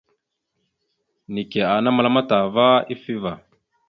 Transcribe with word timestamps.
Neke 1.33 1.61
ana 1.75 1.89
məlam 1.95 2.17
ataha 2.21 2.45
ava 2.51 2.65
ifevá. 2.93 3.33